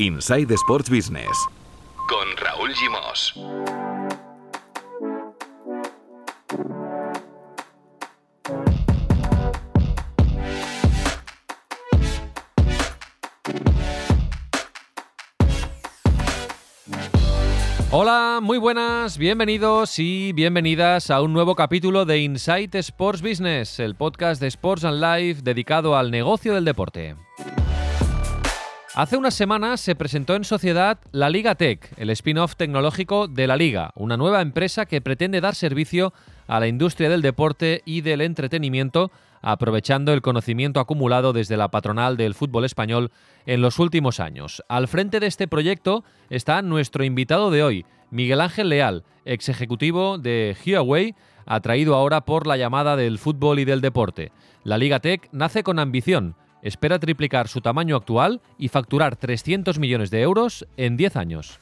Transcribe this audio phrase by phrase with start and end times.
[0.00, 1.36] Inside Sports Business
[2.06, 3.34] con Raúl Gimos.
[17.90, 23.96] Hola, muy buenas, bienvenidos y bienvenidas a un nuevo capítulo de Insight Sports Business, el
[23.96, 27.16] podcast de Sports and Life dedicado al negocio del deporte.
[28.98, 33.54] Hace unas semanas se presentó en sociedad la Liga Tech, el spin-off tecnológico de la
[33.54, 36.12] Liga, una nueva empresa que pretende dar servicio
[36.48, 42.16] a la industria del deporte y del entretenimiento, aprovechando el conocimiento acumulado desde la patronal
[42.16, 43.12] del fútbol español
[43.46, 44.64] en los últimos años.
[44.68, 50.18] Al frente de este proyecto está nuestro invitado de hoy, Miguel Ángel Leal, ex ejecutivo
[50.18, 51.14] de Huawei,
[51.46, 54.32] atraído ahora por la llamada del fútbol y del deporte.
[54.64, 60.10] La Liga Tech nace con ambición espera triplicar su tamaño actual y facturar 300 millones
[60.10, 61.60] de euros en 10 años.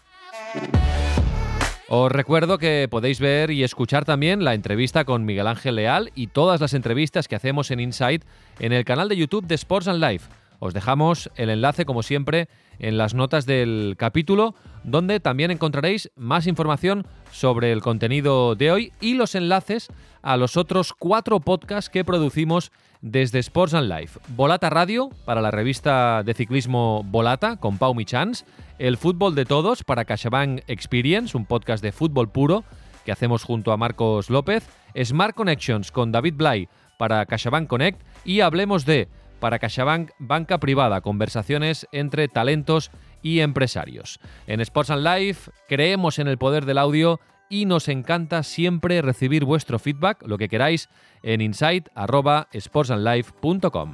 [1.89, 6.27] Os recuerdo que podéis ver y escuchar también la entrevista con Miguel Ángel Leal y
[6.27, 8.25] todas las entrevistas que hacemos en Insight
[8.59, 10.29] en el canal de YouTube de Sports and Life.
[10.59, 16.47] Os dejamos el enlace, como siempre, en las notas del capítulo, donde también encontraréis más
[16.47, 19.89] información sobre el contenido de hoy y los enlaces
[20.23, 24.19] a los otros cuatro podcasts que producimos desde Sports and Life.
[24.29, 28.45] Volata Radio, para la revista de ciclismo Volata, con Pau Michans.
[28.79, 32.65] El Fútbol de Todos, para CaixaBank Experience, un podcast de fútbol puro
[33.05, 34.69] que hacemos junto a Marcos López.
[35.03, 38.01] Smart Connections, con David Blay, para CaixaBank Connect.
[38.25, 39.09] Y Hablemos de
[39.41, 42.91] para CaixaBank Banca Privada, conversaciones entre talentos
[43.23, 44.19] y empresarios.
[44.47, 49.45] En Sports and Life creemos en el poder del audio y nos encanta siempre recibir
[49.45, 50.89] vuestro feedback, lo que queráis,
[51.23, 53.93] en insight.sportsandlife.com.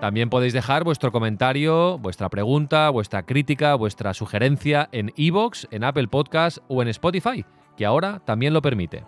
[0.00, 6.08] También podéis dejar vuestro comentario, vuestra pregunta, vuestra crítica, vuestra sugerencia en iVoox, en Apple
[6.08, 7.42] Podcast o en Spotify,
[7.76, 9.04] que ahora también lo permite.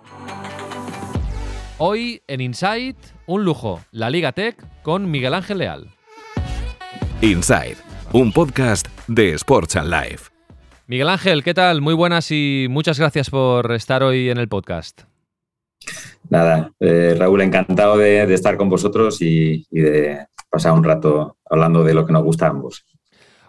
[1.77, 2.97] Hoy en Insight,
[3.27, 5.91] un lujo, la Liga Tech con Miguel Ángel Leal.
[7.21, 7.77] Inside,
[8.15, 10.36] un podcast de Sports and Life.
[10.89, 11.81] Miguel Ángel, ¿qué tal?
[11.81, 15.03] Muy buenas y muchas gracias por estar hoy en el podcast.
[16.31, 21.93] Nada, eh, Raúl, encantado de, estar con vosotros y, de pasar un rato hablando de
[21.93, 22.85] lo que nos gusta a ambos.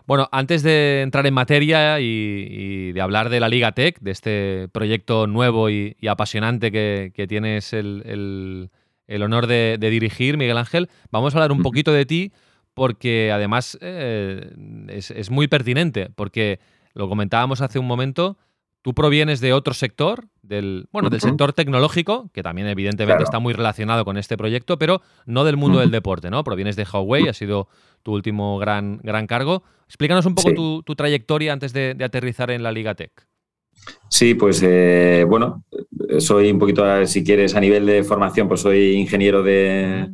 [0.08, 4.68] Bueno, antes de entrar en materia y, de hablar de la Liga Tech, de este
[4.72, 8.72] proyecto nuevo y, apasionante que, tienes el,
[9.08, 12.32] honor de, dirigir, Miguel Ángel, vamos a hablar un poquito de ti
[12.74, 14.52] porque además eh,
[14.90, 16.60] es, muy pertinente, porque
[16.98, 18.38] lo comentábamos hace un momento,
[18.82, 23.54] tú provienes de otro sector, del, bueno, del sector tecnológico, que también evidentemente está muy
[23.54, 26.44] relacionado con este proyecto, pero no del mundo del deporte, ¿no?
[26.44, 27.68] Provienes de Huawei, ha sido
[28.04, 29.64] tu último gran, gran cargo.
[29.86, 33.12] Explícanos un poco tu, trayectoria antes de, aterrizar en la Liga Tech.
[34.10, 35.64] Sí, pues eh, bueno,
[36.20, 40.10] soy un poquito, si quieres, a nivel de formación, pues soy ingeniero de,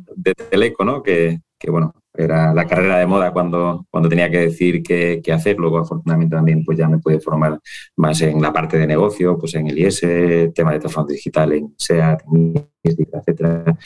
[0.50, 1.02] Teleco, ¿no?
[1.02, 5.56] Que, bueno, era la carrera de moda cuando, cuando tenía que decir qué, hacer.
[5.58, 7.60] Luego, afortunadamente, también pues ya me pude formar
[7.96, 10.00] más en la parte de negocio, pues en el IS,
[10.54, 12.22] tema de transformación digital en SEAT,
[12.84, 13.76] etcétera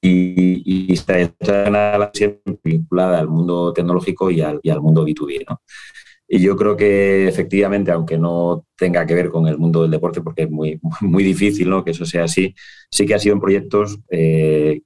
[0.00, 1.14] y, y está
[2.12, 5.44] siempre vinculada al mundo tecnológico y al, y al mundo B2B.
[5.48, 5.60] ¿no?
[6.28, 10.22] Y yo creo que efectivamente, aunque no tenga que ver con el mundo del deporte,
[10.22, 11.84] porque es muy, muy difícil ¿no?
[11.84, 12.54] que eso sea así,
[12.90, 14.80] sí que ha sido en proyectos eh,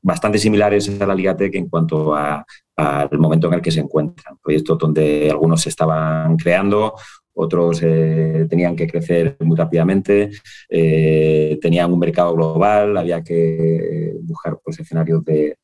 [0.00, 4.36] bastante similares a la Liga Tech en cuanto al momento en el que se encuentran.
[4.42, 6.94] Proyectos donde algunos se estaban creando,
[7.40, 10.30] otros eh, tenían que crecer muy rápidamente,
[10.68, 15.56] eh, tenían un mercado global, había que buscar pues, escenarios de,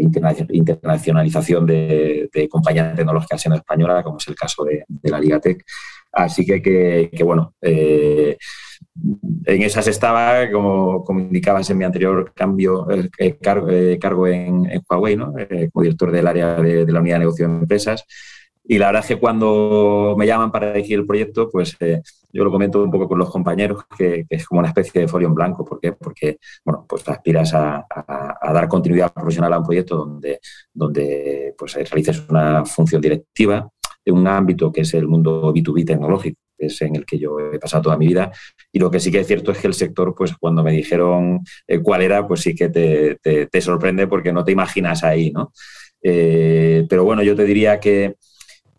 [0.00, 5.62] internacionalización de, compañías tecnológicas en española, como es el caso de, la Liga Tech.
[6.10, 8.36] Así que, que, bueno, eh,
[9.44, 12.86] en esas estaba, como, como, indicabas en mi anterior cambio,
[13.40, 15.32] cargo, en, Huawei, ¿no?
[15.72, 18.04] como director del área de, la unidad de negocio de empresas.
[18.64, 22.00] Y la verdad es que cuando me llaman para dirigir el proyecto, pues eh,
[22.32, 25.28] yo lo comento un poco con los compañeros, que, es como una especie de folio
[25.28, 25.64] en blanco.
[25.64, 25.92] ¿Por qué?
[25.92, 27.84] Porque, bueno, pues aspiras a,
[28.40, 30.38] dar continuidad profesional a un proyecto donde,
[30.72, 33.68] donde pues, realices una función directiva
[34.04, 37.38] de un ámbito que es el mundo B2B tecnológico, que es en el que yo
[37.40, 38.30] he pasado toda mi vida.
[38.72, 41.40] Y lo que sí que es cierto es que el sector, pues cuando me dijeron
[41.66, 45.52] eh, cuál era, pues sí que te, te, sorprende porque no te imaginas ahí, ¿no?
[46.02, 48.16] Eh, pero bueno, yo te diría que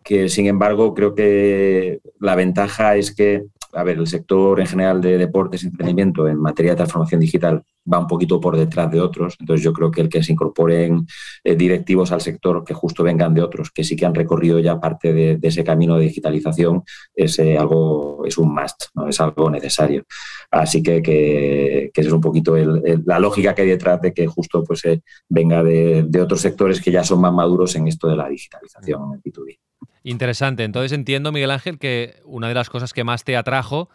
[0.04, 3.44] que sin embargo creo que la ventaja es que,
[3.74, 7.62] a ver, el sector en general de deportes y entretenimiento en materia de transformación digital
[7.90, 9.36] va un poquito por detrás de otros.
[9.38, 11.06] Entonces yo creo que el que se incorporen
[11.42, 14.80] eh, directivos al sector que justo vengan de otros, que sí que han recorrido ya
[14.80, 16.82] parte de, ese camino de digitalización,
[17.14, 20.04] es eh, algo, es un must, es algo necesario.
[20.50, 24.62] Así que, que, esa es un poquito la lógica que hay detrás de que justo
[24.64, 28.16] pues, eh, venga de, de, otros sectores que ya son más maduros en esto de
[28.16, 29.58] la digitalización en el B2B.
[30.04, 30.64] Interesante.
[30.64, 33.88] Entonces entiendo, Miguel Ángel, que una de las cosas que más te atrajo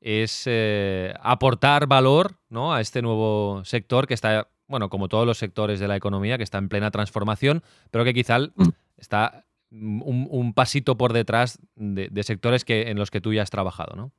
[0.00, 2.72] es eh, aportar valor ¿no?
[2.72, 6.44] a este nuevo sector que está, bueno, como todos los sectores de la economía, que
[6.44, 8.68] está en plena transformación, pero que quizá mm.
[8.96, 13.96] está un, pasito por detrás de, sectores que, en los que tú ya has trabajado,
[13.96, 14.12] ¿no?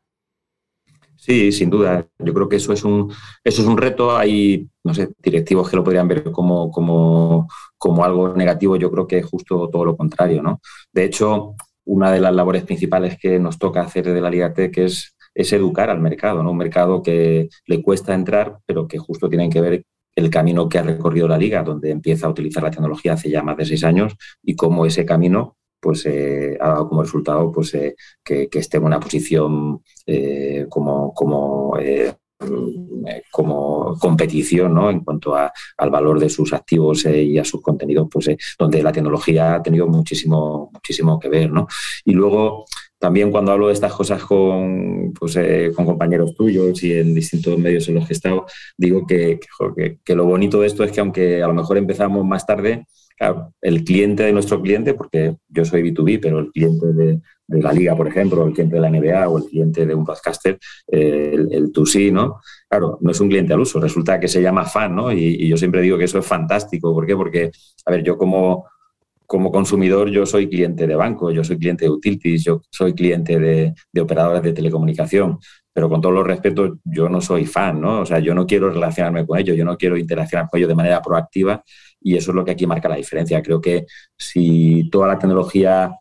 [1.17, 2.07] Sí, sin duda.
[2.19, 3.11] Yo creo que eso es un,
[3.43, 4.15] eso es un reto.
[4.15, 7.47] Hay, no sé, directivos que lo podrían ver como, como,
[7.77, 8.75] como algo negativo.
[8.77, 10.61] Yo creo que es justo todo lo contrario, ¿no?
[10.93, 11.55] De hecho,
[11.85, 15.53] una de las labores principales que nos toca hacer de la Liga Tech es es
[15.53, 16.49] educar al mercado, ¿no?
[16.51, 19.83] Un mercado que le cuesta entrar, pero que justo tienen que ver
[20.15, 23.43] el camino que ha recorrido la liga, donde empieza a utilizar la tecnología hace ya
[23.43, 27.73] más de seis años y cómo ese camino pues eh, ha dado como resultado pues
[27.73, 31.77] eh, que, esté en una posición eh, como, como
[33.99, 34.89] competición ¿no?
[34.89, 39.55] en cuanto al valor de sus activos y a sus contenidos, pues donde la tecnología
[39.55, 41.51] ha tenido muchísimo, muchísimo que ver.
[41.51, 41.67] ¿no?
[42.05, 42.65] Y luego
[42.99, 45.37] también cuando hablo de estas cosas con, pues,
[45.75, 48.45] con compañeros tuyos y en distintos medios en los que he estado,
[48.75, 49.39] digo que,
[50.03, 52.85] que, lo bonito de esto es que aunque a lo mejor empezamos más tarde,
[53.61, 57.95] el cliente de nuestro cliente, porque yo soy B2B, pero el cliente de, la liga,
[57.95, 61.71] por ejemplo, el cliente de la NBA o el cliente de un podcaster, el, el
[61.71, 62.41] 2C, ¿no?
[62.69, 65.11] Claro, no es un cliente al uso, resulta que se llama fan, ¿no?
[65.11, 66.93] Y, yo siempre digo que eso es fantástico.
[66.93, 67.15] ¿Por qué?
[67.15, 67.51] Porque,
[67.85, 68.65] a ver, yo como
[69.25, 73.37] como consumidor yo soy cliente de banco, yo soy cliente de utilities, yo soy cliente
[73.37, 75.37] de, de, operadores de telecomunicación,
[75.73, 78.01] pero con todos los respetos yo no soy fan, ¿no?
[78.01, 80.75] O sea, yo no quiero relacionarme con ellos, yo no quiero interaccionar con ellos de
[80.75, 81.61] manera proactiva
[82.07, 83.41] y eso es lo que aquí marca la diferencia.
[83.41, 83.85] Creo que
[84.17, 85.93] si toda la tecnología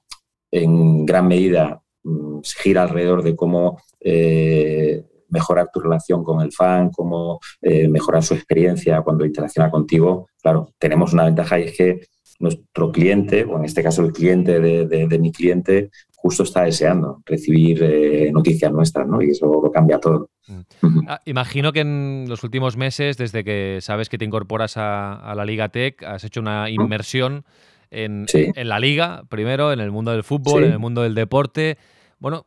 [0.52, 6.90] en gran medida mm, gira alrededor de cómo eh, mejorar tu relación con el fan,
[6.90, 12.00] cómo eh, mejorar su experiencia cuando interacciona contigo, claro, tenemos una ventaja y es que
[12.38, 17.82] nuestro cliente, o en este caso el cliente de, mi cliente, justo está deseando recibir
[17.82, 19.22] eh, noticias nuestras, ¿no?
[19.22, 20.30] Y eso lo cambia todo.
[20.48, 21.08] Mm.
[21.08, 25.44] Ah, imagino que en los últimos meses, desde que sabes que te incorporas a, la
[25.44, 27.44] Liga Tech, has hecho una inmersión
[27.90, 31.78] en, la liga, primero, en el mundo del fútbol, en el mundo del deporte.
[32.18, 32.44] Bueno,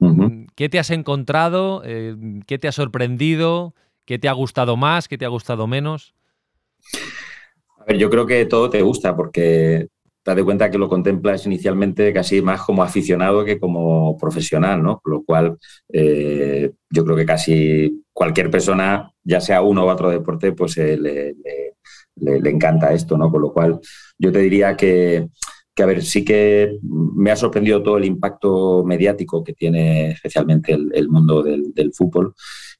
[0.55, 1.81] ¿qué te has encontrado?
[1.85, 2.15] Eh,
[2.47, 3.73] ¿Qué te ha sorprendido?
[4.05, 5.07] ¿Qué te ha gustado más?
[5.07, 6.13] ¿Qué te ha gustado menos?
[7.97, 9.87] Yo creo que todo te gusta porque
[10.23, 14.99] te das cuenta que lo contemplas inicialmente casi más como aficionado que como profesional, ¿no?
[14.99, 15.57] Con lo cual,
[15.91, 20.97] eh, yo creo que casi cualquier persona, ya sea uno u otro deporte, pues eh,
[20.97, 23.31] le, encanta esto, ¿no?
[23.31, 23.79] Con lo cual,
[24.17, 25.29] yo te diría que,
[25.77, 31.09] a ver, sí que me ha sorprendido todo el impacto mediático que tiene especialmente el,
[31.09, 32.35] mundo del, fútbol.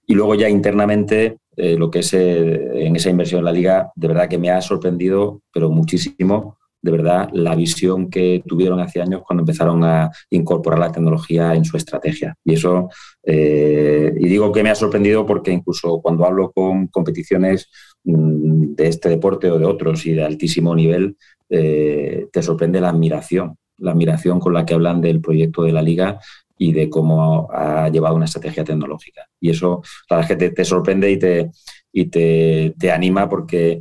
[0.09, 3.91] Y luego ya internamente eh, lo que es eh, en esa inversión en la liga,
[3.95, 9.01] de verdad que me ha sorprendido, pero muchísimo, de verdad, la visión que tuvieron hace
[9.01, 12.35] años cuando empezaron a incorporar la tecnología en su estrategia.
[12.43, 12.89] Y eso,
[13.23, 17.69] eh, y digo que me ha sorprendido porque incluso cuando hablo con competiciones
[18.03, 21.17] mm, de este deporte o de otros y de altísimo nivel,
[21.51, 26.19] te sorprende la admiración, la admiración con la que hablan del proyecto de la liga
[26.61, 29.25] y de cómo ha llevado una estrategia tecnológica.
[29.39, 31.51] Y eso, la verdad es que te, sorprende y, te,
[31.91, 33.79] y te, anima porque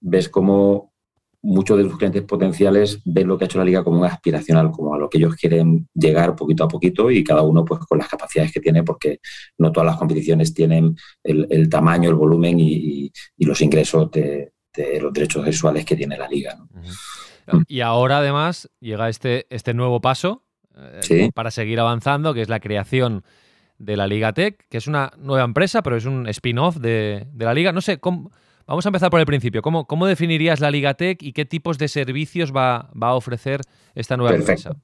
[0.00, 0.92] ves cómo
[1.40, 4.72] muchos de tus clientes potenciales ven lo que ha hecho la liga como un aspiracional,
[4.72, 7.98] como a lo que ellos quieren llegar poquito a poquito y cada uno pues con
[7.98, 9.20] las capacidades que tiene, porque
[9.58, 14.52] no todas las competiciones tienen el, tamaño, el volumen y, los ingresos de,
[15.00, 16.58] los derechos sexuales que tiene la liga.
[17.68, 20.45] Y ahora además llega este, este nuevo paso
[20.76, 23.24] eh, para seguir avanzando, que es la creación
[23.78, 27.54] de la Liga Tech, que es una nueva empresa, pero es un spin-off de, la
[27.54, 27.72] Liga.
[27.72, 29.62] No sé, vamos a empezar por el principio.
[29.62, 33.60] ¿Cómo, ¿Cómo, definirías la Liga Tech y qué tipos de servicios va, a ofrecer
[33.94, 34.76] esta nueva empresa?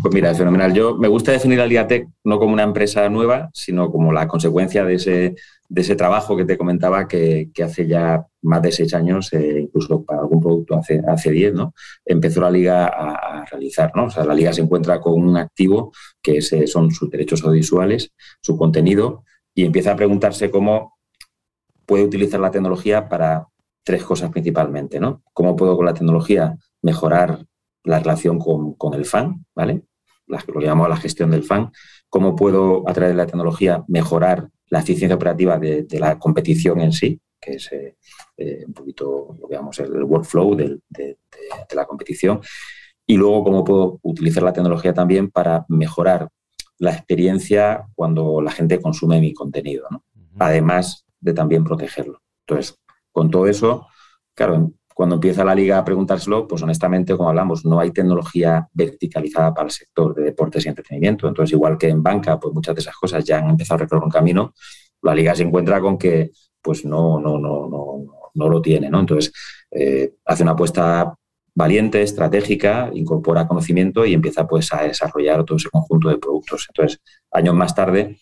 [0.00, 0.72] Pues mira, es fenomenal.
[0.72, 4.26] Yo me gusta definir la Liga Tech no como una empresa nueva, sino como la
[4.26, 5.34] consecuencia de ese,
[5.68, 10.04] de ese trabajo que te comentaba que, hace ya más de seis años, eh, incluso
[10.04, 11.74] para algún producto hace, hace diez, ¿no?
[12.04, 13.92] empezó la liga a, realizar.
[13.94, 14.04] ¿no?
[14.04, 18.12] O sea, la liga se encuentra con un activo que eh, son sus derechos audiovisuales,
[18.40, 20.98] su contenido, y empieza a preguntarse cómo
[21.86, 23.46] puede utilizar la tecnología para
[23.84, 25.00] tres cosas principalmente.
[25.00, 25.22] ¿no?
[25.32, 27.46] ¿Cómo puedo con la tecnología mejorar
[27.84, 29.44] la relación con, con el fan?
[29.54, 29.82] ¿vale?
[30.26, 31.70] lo que llamamos la gestión del fan.
[32.08, 36.92] ¿Cómo puedo, a través de la tecnología, mejorar la eficiencia operativa de, la competición en
[36.92, 37.96] sí, que es eh,
[38.36, 40.78] eh, un poquito, digamos, el workflow de,
[41.74, 42.40] la competición.
[43.06, 46.28] Y luego cómo puedo utilizar la tecnología también para mejorar
[46.78, 49.86] la experiencia cuando la gente consume mi contenido,
[50.38, 52.22] además de también protegerlo.
[52.46, 52.78] Entonces,
[53.10, 53.86] con todo eso,
[54.34, 59.52] claro, cuando empieza la liga a preguntárselo, pues honestamente, como hablamos, no hay tecnología verticalizada
[59.54, 61.28] para el sector de deportes y entretenimiento.
[61.28, 64.04] Entonces, igual que en banca, pues muchas de esas cosas ya han empezado a recorrer
[64.04, 64.54] un camino,
[65.02, 66.30] la liga se encuentra con que
[66.60, 68.86] pues no, no, no, no, no lo tiene.
[68.86, 69.32] Entonces,
[69.70, 71.14] eh, hace una apuesta
[71.54, 76.66] valiente, estratégica, incorpora conocimiento y empieza pues a desarrollar todo ese conjunto de productos.
[76.68, 78.16] Entonces, años más tarde,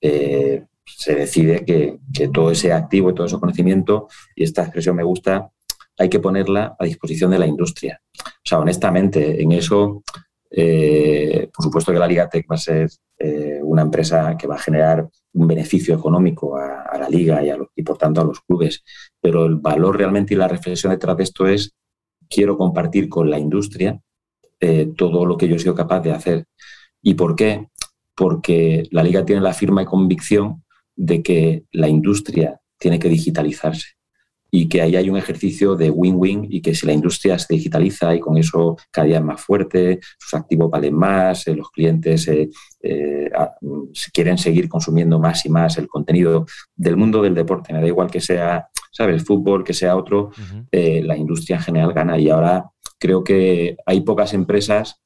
[0.00, 1.98] eh, se decide que,
[2.32, 5.50] todo ese activo y todo ese conocimiento, y esta expresión me gusta,
[5.98, 8.00] hay que ponerla a disposición de la industria.
[8.18, 10.02] O sea, honestamente, en eso,
[10.50, 12.88] eh, por supuesto que la Liga Tech va a ser
[13.18, 17.82] eh, una empresa que va a generar un beneficio económico a, la liga y, y,
[17.82, 18.82] por tanto a los clubes,
[19.20, 21.72] pero el valor realmente y la reflexión detrás de esto es
[22.28, 24.00] quiero compartir con la industria
[24.60, 26.46] eh, todo lo que yo he sido capaz de hacer.
[27.02, 27.68] ¿Y por qué?
[28.16, 30.64] Porque la liga tiene la firma y convicción
[30.96, 33.97] de que la industria tiene que digitalizarse
[34.50, 38.14] y que ahí hay un ejercicio de win-win y que si la industria se digitaliza
[38.14, 42.26] y con eso cada día es más fuerte, sus activos valen más, eh, los clientes
[42.28, 42.48] eh,
[42.82, 43.30] eh,
[44.12, 48.10] quieren seguir consumiendo más y más el contenido del mundo del deporte, me da igual
[48.10, 50.30] que sea, ¿sabes?, fútbol, que sea otro,
[50.72, 55.00] la industria en general gana y ahora creo que hay pocas empresas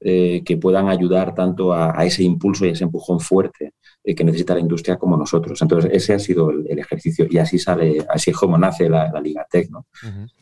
[0.00, 3.72] que puedan ayudar tanto a, ese impulso y ese empujón fuerte
[4.08, 5.60] eh, que necesita la industria como nosotros.
[5.60, 9.46] Entonces, ese ha sido el, ejercicio y así sale, así es como nace la, Liga
[9.50, 9.68] Tech.
[9.70, 9.86] ¿no?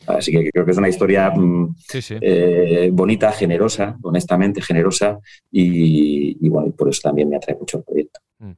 [0.05, 1.75] Así que creo que es una historia mm,
[2.21, 5.19] eh, bonita, generosa, honestamente generosa
[5.51, 8.21] y, bueno, por eso también me atrae mucho el proyecto.
[8.39, 8.51] Mm.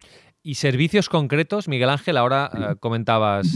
[0.43, 3.47] Y servicios concretos, Miguel Ángel, ahora eh, comentabas,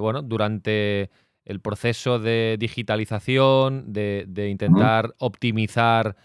[0.00, 1.10] bueno, durante
[1.44, 6.16] el proceso de digitalización, de, intentar optimizar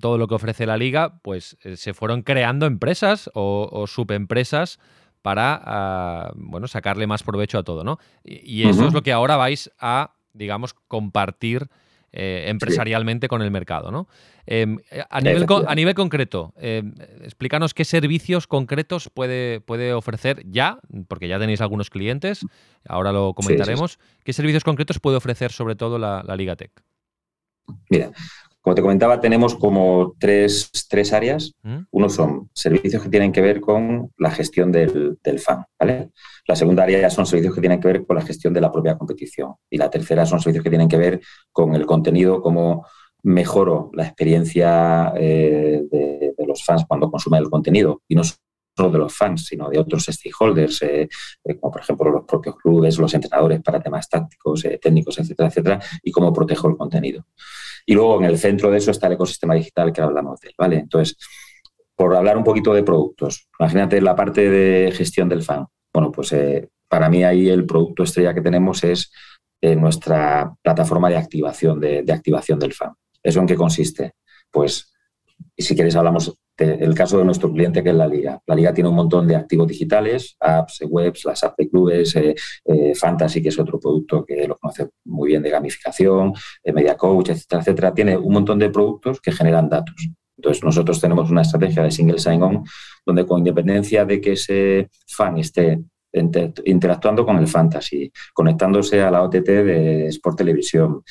[0.00, 4.78] todo lo que ofrece la liga, pues eh, se fueron creando empresas o, subempresas
[5.22, 7.98] para ah, bueno, sacarle más provecho a todo, ¿no?
[8.22, 11.68] Y, eso es lo que ahora vais a, digamos, compartir
[12.12, 14.08] eh, empresarialmente con el mercado, ¿no?
[14.46, 20.44] Em, eh, a, nivel a, nivel concreto, em, explícanos qué servicios concretos puede, puede ofrecer
[20.46, 22.44] ya, porque ya tenéis algunos clientes,
[22.86, 26.70] ahora lo comentaremos, qué servicios concretos puede ofrecer sobre todo la, la Liga Tech.
[27.88, 28.12] Mira,
[28.64, 30.70] como te comentaba, tenemos como tres,
[31.12, 31.52] áreas.
[31.62, 31.80] ¿Mm?
[31.90, 35.66] Uno son servicios que tienen que ver con la gestión del, fan.
[35.78, 36.08] ¿vale?
[36.48, 38.96] La segunda área son servicios que tienen que ver con la gestión de la propia
[38.96, 39.52] competición.
[39.68, 41.20] Y la tercera son servicios que tienen que ver
[41.52, 42.86] con el contenido, cómo
[43.22, 48.00] mejoro la experiencia eh, de, los fans cuando consumen el contenido.
[48.08, 51.06] Y no solo de los fans, sino de otros stakeholders, eh,
[51.44, 55.80] eh, como por ejemplo los propios clubes, los entrenadores para temas tácticos, técnicos, etcétera, etcétera,
[56.02, 57.26] y cómo protejo el contenido.
[57.86, 60.54] Y luego en el centro de eso está el ecosistema digital que hablamos de él,
[60.56, 60.78] ¿vale?
[60.78, 61.16] Entonces,
[61.94, 65.66] por hablar un poquito de productos, imagínate la parte de gestión del fan.
[65.92, 69.12] Bueno, pues eh, para mí ahí el producto estrella que tenemos es
[69.60, 72.92] eh, nuestra plataforma de activación, de, activación del fan.
[73.22, 74.12] ¿Eso en qué consiste?
[74.50, 74.92] Pues,
[75.56, 78.40] si quieres hablamos del caso de nuestro cliente que es la Liga.
[78.46, 82.34] La Liga tiene un montón de activos digitales, apps, webs, las apps de clubes, eh,
[82.64, 86.32] eh, Fantasy, que es otro producto que lo conoce muy bien de gamificación,
[86.62, 87.94] eh, Media Coach, etcétera, etcétera.
[87.94, 90.08] Tiene un montón de productos que generan datos.
[90.36, 92.64] Entonces, nosotros tenemos una estrategia de single sign-on
[93.04, 95.80] donde con independencia de que ese fan esté
[96.64, 101.02] interactuando con el fantasy, conectándose a la OTT de Sport Televisión,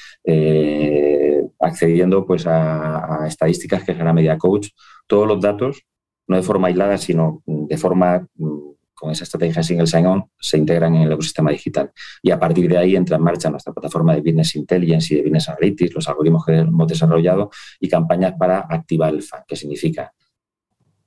[1.64, 4.70] accediendo pues a, estadísticas que genera Media Coach,
[5.08, 5.84] todos los datos,
[6.28, 10.96] no de forma aislada, sino de forma mm, con esa estrategia single sign-on, se integran
[10.96, 11.92] en el ecosistema digital.
[12.22, 15.24] Y a partir de ahí entra en marcha nuestra plataforma de Business Intelligence y de
[15.24, 20.14] Business Analytics, los algoritmos que hemos desarrollado y campañas para activar el fan, que significa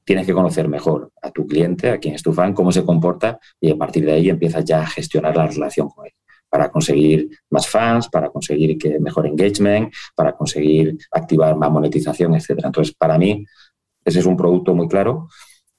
[0.04, 3.40] tienes que conocer mejor a tu cliente, a quién es tu fan, cómo se comporta
[3.60, 6.12] y a partir de ahí empiezas ya a gestionar la relación con él
[6.48, 12.68] para conseguir más fans, para conseguir que mejor engagement, para conseguir activar más monetización, etcétera.
[12.68, 13.44] Entonces, para mí,
[14.04, 15.28] ese es un producto muy claro,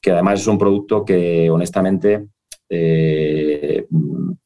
[0.01, 2.27] que además es un producto que honestamente
[2.69, 3.87] eh,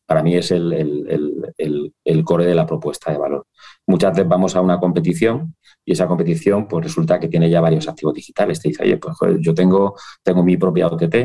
[0.06, 3.48] para mí es el, core de la propuesta de valor.
[3.88, 7.88] Muchas veces vamos a una competición y esa competición pues resulta que tiene ya varios
[7.88, 8.62] activos digitales.
[8.62, 11.16] Te dice, oye, pues yo tengo, tengo mi propia OTT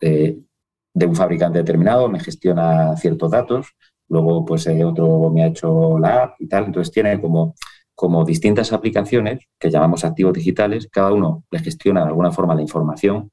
[0.00, 0.38] eh,
[0.94, 3.68] de un fabricante determinado, me gestiona ciertos datos,
[4.12, 7.54] luego pues eh, otro me ha hecho la app y tal, entonces tiene como
[7.94, 12.62] como distintas aplicaciones que llamamos activos digitales, cada uno le gestiona de alguna forma la
[12.62, 13.30] información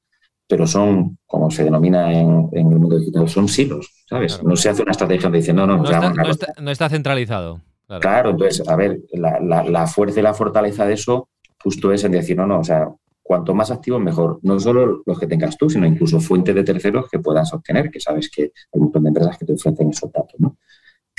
[0.50, 4.42] pero son, como se denomina en, el mundo digital, son silos, ¿sabes?
[4.42, 7.60] No se hace una estrategia diciendo, no, no, no, está, no, está, centralizado.
[8.00, 8.30] Claro.
[8.30, 11.28] entonces, a ver, la, fuerza y la fortaleza de eso
[11.62, 12.88] justo es en decir, no, no, o sea,
[13.22, 17.08] cuanto más activos mejor, no solo los que tengas tú, sino incluso fuentes de terceros
[17.08, 20.10] que puedas obtener, que sabes que hay un montón de empresas que te ofrecen esos
[20.10, 20.56] datos, ¿no?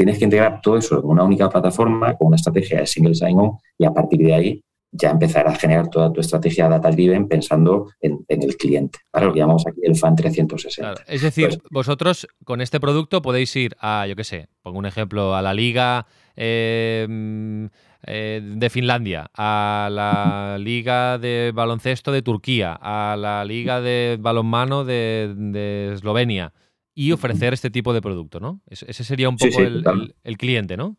[0.01, 3.51] Tienes que integrar todo eso en una única plataforma con una estrategia de single sign-on
[3.77, 8.25] y a partir de ahí ya empezar a generar toda tu estrategia data-driven pensando en,
[8.27, 11.03] el cliente, para lo que llamamos aquí el FAN 360.
[11.05, 15.35] Es decir, vosotros con este producto podéis ir a, yo qué sé, pongo un ejemplo,
[15.35, 17.69] a la liga em,
[18.01, 24.83] eh, de Finlandia, a la liga de baloncesto de Turquía, a la liga de balonmano
[24.83, 26.53] de, Eslovenia
[27.01, 28.61] y ofrecer este tipo de producto, ¿no?
[28.67, 30.97] Ese sería un poco el cliente, ¿no?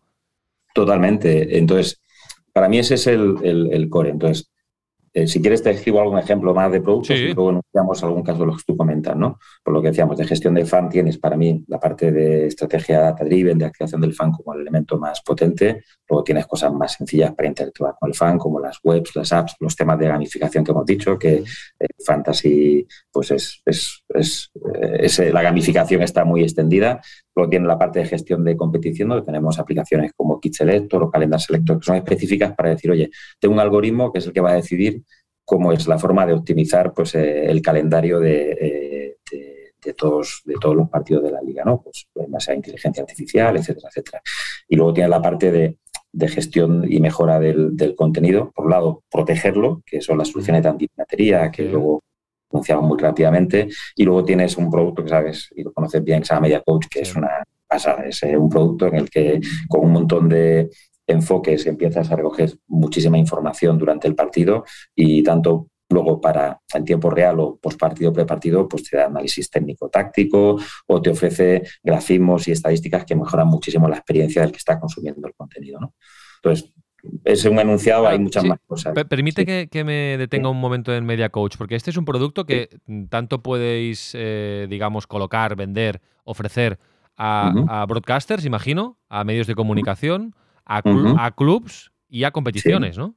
[0.75, 1.59] Totalmente.
[1.59, 2.01] Entonces,
[2.53, 4.11] para mí ese es el, core.
[4.11, 4.51] Entonces,
[5.15, 8.41] eh, si quieres te escribo algún ejemplo más de productos y luego anunciamos algún caso
[8.41, 9.39] de los que tú comentas, ¿no?
[9.63, 13.01] Por lo que decíamos, de gestión de fan tienes para mí la parte de estrategia
[13.01, 15.85] data-driven, de activación del fan como el elemento más potente.
[16.09, 19.55] Luego tienes cosas más sencillas para interactuar con el fan, como las webs, las apps,
[19.61, 21.45] los temas de gamificación que hemos dicho, que
[22.05, 24.51] Fantasy, pues es, es,
[25.19, 27.01] eh, la gamificación está muy extendida.
[27.35, 31.11] Luego tiene la parte de gestión de competición, donde tenemos aplicaciones como Kit Selector o
[31.11, 34.41] Calendar Selector, que son específicas para decir, oye, tengo un algoritmo que es el que
[34.41, 35.03] va a decidir
[35.45, 39.17] cómo es la forma de optimizar pues, eh, el calendario eh,
[39.85, 41.83] de, todos, de todos los partidos de la liga, ¿no?
[41.83, 44.23] Pues en base a inteligencia artificial, etcétera, etcétera.
[44.69, 45.79] Y luego tiene la parte de,
[46.29, 48.53] gestión y mejora del, contenido.
[48.55, 52.03] Por un lado, protegerlo, que son las soluciones de antipatería, que luego
[52.53, 53.69] anunciamos muy rápidamente.
[53.97, 56.63] Y luego tienes un producto que sabes y lo conoces bien, que se llama Media
[56.65, 58.05] Coach, que es una pasada.
[58.05, 60.71] Es eh, un producto en el que con un montón de
[61.07, 67.11] enfoques empiezas a recoger muchísima información durante el partido y tanto luego para en tiempo
[67.11, 70.57] real o postpartido, prepartido, pues te da análisis técnico-táctico
[70.87, 75.27] o te ofrece grafismos y estadísticas que mejoran muchísimo la experiencia del que está consumiendo
[75.27, 75.81] el contenido.
[75.81, 75.95] ¿no?
[76.43, 76.73] Entonces,
[77.25, 78.95] es un enunciado, hay muchas más cosas.
[79.09, 82.69] Permite que, me detenga un momento en Media Coach, porque este es un producto que
[83.09, 86.79] tanto podéis, eh, digamos, colocar, vender, ofrecer
[87.17, 93.15] a, broadcasters, imagino, a medios de comunicación, a, clubs y a competiciones, ¿no?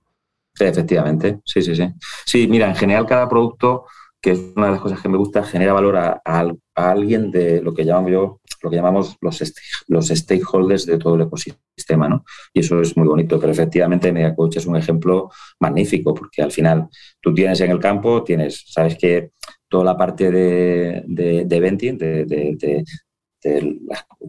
[0.53, 1.89] Sí, efectivamente, sí, sí, sí.
[2.25, 3.85] Sí, mira, en general cada producto,
[4.21, 7.61] que es una de las cosas que me gusta, genera valor a, a alguien de
[7.61, 9.53] lo que llamo yo lo que llamamos los,
[9.87, 12.25] los stakeholders de todo el ecosistema, ¿no?
[12.53, 16.87] Y eso es muy bonito, pero efectivamente MediaCoach es un ejemplo magnífico, porque al final
[17.21, 19.31] tú tienes en el campo, tienes, sabes que
[19.69, 22.83] toda la parte de, de, de venting, de, de,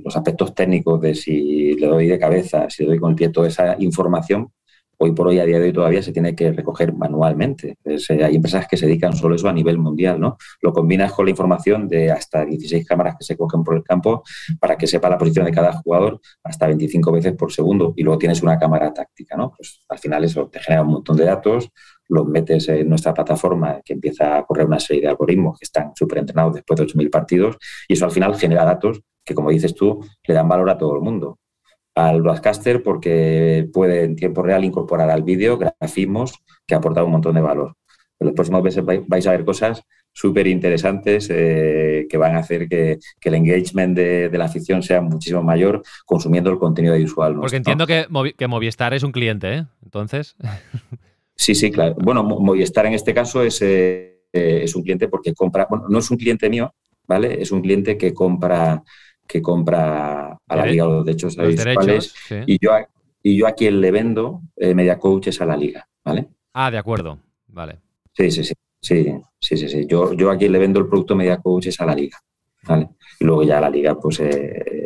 [0.05, 3.31] los aspectos técnicos de si le doy de cabeza, si le doy con el pie,
[3.31, 4.53] toda esa información,
[4.99, 7.77] hoy por hoy, a día de hoy, todavía se tiene que recoger manualmente.
[7.85, 10.37] Eh, hay empresas que se dedican solo a eso a nivel mundial, ¿no?
[10.61, 14.23] Lo combinas con la información de hasta 16 cámaras que se cogen por el campo
[14.61, 18.19] para que sepa la posición de cada jugador hasta 25 veces por segundo y luego
[18.19, 19.53] tienes una cámara táctica, ¿no?
[19.57, 21.71] Pues al final eso te genera un montón de datos,
[22.09, 25.93] los metes en nuestra plataforma que empieza a correr una serie de algoritmos que están
[25.95, 27.57] súper entrenados después de 8.000 partidos
[27.89, 30.95] y eso al final genera datos que, como dices tú, le dan valor a todo
[30.95, 31.39] el mundo
[31.97, 36.35] al broadcaster porque puede en tiempo real incorporar al vídeo grafismos
[36.67, 37.75] que aportan un montón de valor.
[38.21, 39.83] En los próximos meses vais a ver cosas
[40.13, 45.43] súper interesantes eh, que van a hacer que, el engagement de, la afición sea muchísimo
[45.43, 47.37] mayor consumiendo el contenido visual.
[47.37, 48.07] Porque entiendo que,
[48.47, 49.67] Movistar es un cliente, ¿eh?
[49.83, 50.37] Entonces.
[51.39, 51.95] Sí, sí, claro.
[52.03, 56.11] Bueno, Movistar en este caso es, eh, es un cliente porque compra, bueno, no es
[56.11, 56.75] un cliente mío,
[57.07, 57.43] ¿vale?
[57.43, 58.83] Es un cliente que compra
[59.27, 62.15] que compra a la liga los derechos audiovisuales
[62.47, 62.87] y, yo a,
[63.23, 66.29] y yo a quien le vendo eh, Media Coach es a la liga, ¿vale?
[66.53, 67.81] Ah, de acuerdo, vale.
[68.13, 69.87] Sí, sí, sí, sí, sí, sí, sí.
[69.87, 72.19] Yo, yo a quien le vendo el producto Media Coach es a la liga,
[72.63, 72.91] ¿vale?
[73.21, 74.86] Y luego ya la liga pues eh,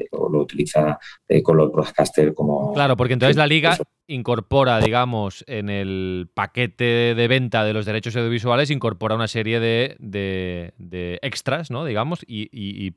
[0.51, 2.73] lo utiliza eh, con los broadcasters como...
[2.73, 8.17] Claro, porque entonces la liga incorpora, digamos, en el paquete de venta de los derechos
[8.17, 11.85] audiovisuales, incorpora una serie de, extras, ¿no?
[11.85, 12.93] Digamos, y,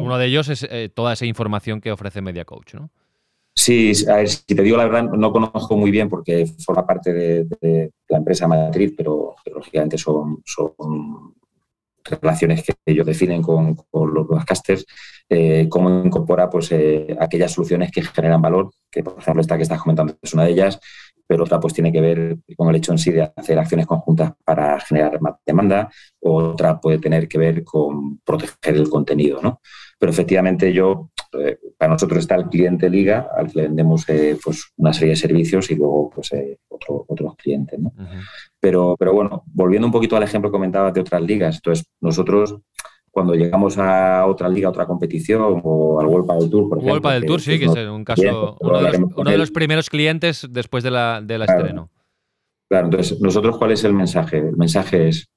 [0.00, 2.90] uno, de ellos es eh, toda esa información que ofrece Media Coach, ¿no?
[3.58, 7.12] Sí, a ver, si te digo la verdad, no conozco muy bien porque forma parte
[7.12, 11.34] de, la empresa matriz, pero, lógicamente son, son
[12.04, 14.84] relaciones que ellos definen con, los broadcasters,
[15.28, 19.64] eh, cómo incorpora pues, eh, aquellas soluciones que generan valor, que por ejemplo esta que
[19.64, 20.78] estás comentando es una de ellas,
[21.26, 24.32] pero otra pues tiene que ver con el hecho en sí de hacer acciones conjuntas
[24.44, 29.60] para generar más demanda, otra puede tener que ver con proteger el contenido, ¿no?
[29.98, 34.38] Pero efectivamente yo eh, para nosotros está el cliente liga, al que le vendemos eh,
[34.42, 36.30] pues una serie de servicios y luego pues
[36.68, 37.78] otros clientes.
[37.80, 37.92] ¿no?
[38.60, 42.60] pero, pero bueno, volviendo un poquito al ejemplo que comentabas de otras ligas, entonces nosotros
[43.16, 47.00] cuando llegamos a otra liga, a otra competición o al World del Tour, por ejemplo.
[47.00, 50.90] World del Tour, sí, que es un caso, uno, de los, primeros clientes después de
[50.90, 51.90] la, de la estreno.
[52.68, 54.36] Claro, entonces, nosotros, ¿cuál es el mensaje?
[54.36, 55.30] El mensaje es,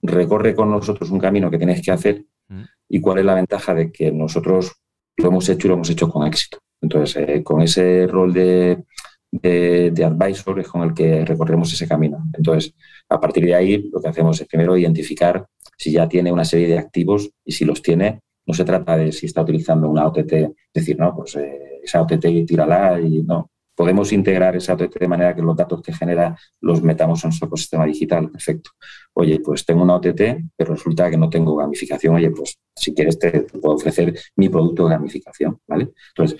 [0.00, 2.62] recorre con nosotros un camino que tienes que hacer mm.
[2.88, 4.72] y cuál es la ventaja de que nosotros
[5.18, 6.56] lo hemos hecho y lo hemos hecho con éxito.
[6.80, 8.82] Entonces, eh, con ese rol de,
[9.30, 12.24] de, de, advisor es con el que recorremos ese camino.
[12.32, 12.74] Entonces,
[13.08, 16.68] a partir de ahí, lo que hacemos es primero identificar si ya tiene una serie
[16.68, 20.32] de activos y si los tiene, no se trata de si está utilizando una OTT,
[20.72, 23.50] decir, no, pues eh, esa OTT tírala y no.
[23.76, 27.48] Podemos integrar esa OTT de manera que los datos que genera los metamos en nuestro
[27.48, 28.30] ecosistema digital.
[28.30, 28.70] Perfecto.
[29.14, 30.20] Oye, pues tengo una OTT,
[30.56, 32.14] pero resulta que no tengo gamificación.
[32.14, 35.92] Oye, pues si quieres te, puedo ofrecer mi producto de gamificación, ¿vale?
[36.10, 36.38] Entonces,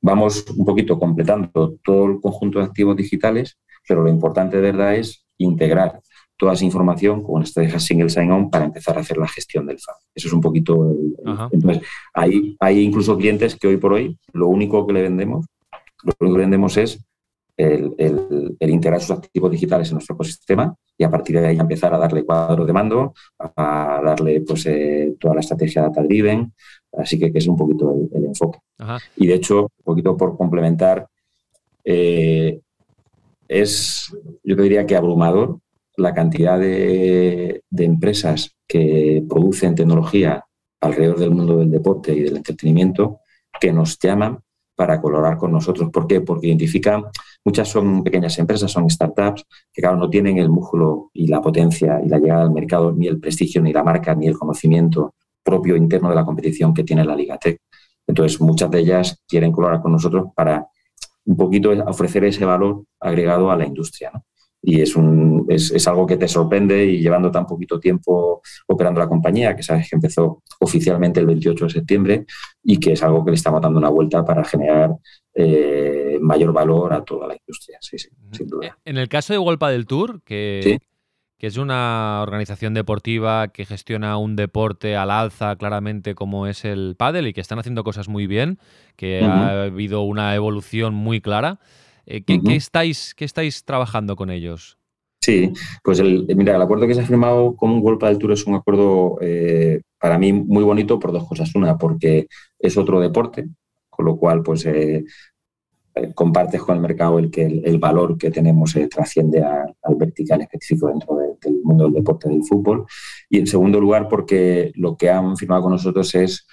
[0.00, 3.58] vamos un poquito completando todo el conjunto de activos digitales,
[3.88, 6.00] pero lo importante de verdad es integrar
[6.36, 9.96] toda esa información con esta single sign-on para empezar a hacer la gestión del FAM.
[10.14, 10.96] Eso es un poquito...
[11.52, 11.82] entonces,
[12.14, 15.46] hay, hay incluso clientes que hoy por hoy lo único que le vendemos,
[16.02, 17.04] lo único que vendemos es
[17.60, 21.98] el, integrar sus activos digitales en nuestro ecosistema y a partir de ahí empezar a
[21.98, 26.52] darle cuadro de mando, a darle pues eh, toda la estrategia data driven,
[26.92, 28.58] así que, que es un poquito el, enfoque.
[29.16, 31.06] Y de hecho, un poquito por complementar,
[31.84, 32.60] eh,
[33.50, 35.58] es, yo diría que abrumador
[35.96, 40.44] la cantidad de, empresas que producen tecnología
[40.80, 43.18] alrededor del mundo del deporte y del entretenimiento
[43.60, 44.38] que nos llaman
[44.76, 45.90] para colaborar con nosotros.
[45.90, 46.20] ¿Por qué?
[46.20, 47.02] Porque identifican,
[47.44, 52.00] muchas son pequeñas empresas, son startups, que claro, no tienen el músculo y la potencia
[52.02, 55.74] y la llegada al mercado, ni el prestigio, ni la marca, ni el conocimiento propio
[55.74, 57.58] interno de la competición que tiene la Liga Tech.
[58.06, 60.69] Entonces, muchas de ellas quieren colaborar con nosotros para
[61.24, 64.10] un poquito ofrecer ese valor agregado a la industria.
[64.12, 64.24] ¿no?
[64.62, 69.00] y es, un, es, es, algo que te sorprende y llevando tan poquito tiempo operando
[69.00, 72.26] la compañía, que sabes que empezó oficialmente el 28 de septiembre
[72.62, 74.90] y que es algo que le estamos dando una vuelta para generar
[75.34, 78.76] eh, mayor valor a toda la industria, sí, sí, sin duda.
[78.84, 80.78] En el caso de Golpa del Tour, que,
[81.40, 86.96] que es una organización deportiva que gestiona un deporte al alza claramente como es el
[86.98, 88.58] pádel y que están haciendo cosas muy bien,
[88.94, 91.58] que ha habido una evolución muy clara.
[92.04, 94.76] Eh, ¿qué, estáis, ¿Qué estáis trabajando con ellos?
[95.22, 95.50] Sí,
[95.82, 98.46] pues el, mira, el acuerdo que se ha firmado con un golpe del Tour es
[98.46, 101.54] un acuerdo eh, para mí muy bonito por dos cosas.
[101.54, 102.26] Una, porque
[102.58, 103.48] es otro deporte,
[103.88, 105.04] con lo cual pues eh,
[106.14, 111.16] compartes con el mercado el que el, valor que tenemos trasciende al vertical específico dentro
[111.16, 112.86] del mundo del deporte del fútbol.
[113.28, 116.46] Y en segundo lugar, porque lo que han firmado con nosotros es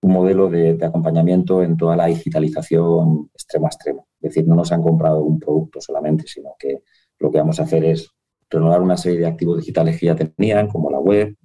[0.00, 4.08] un modelo de, acompañamiento en toda la digitalización extrema a extremo.
[4.20, 6.82] Es decir, no nos han comprado un producto solamente, sino que
[7.18, 8.10] lo que vamos a hacer es
[8.50, 11.36] renovar una serie de activos digitales que ya tenían, como la web,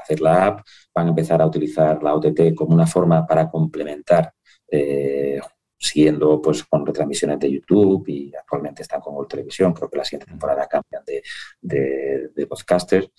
[0.00, 0.60] hacer la app,
[0.94, 4.32] van a empezar a utilizar la OTT como una forma para complementar,
[4.70, 5.40] eh,
[5.82, 10.26] siguiendo pues, con retransmisiones de YouTube y actualmente están con Televisión, creo que la siguiente
[10.26, 11.22] temporada cambian de,
[11.60, 13.10] de, de podcasters.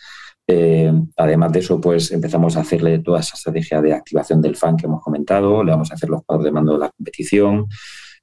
[0.48, 4.78] Eh, además de eso, pues empezamos a hacerle toda esa estrategia de activación del fan
[4.78, 7.68] que hemos comentado, le vamos a hacer los cuadros de mando de la competición,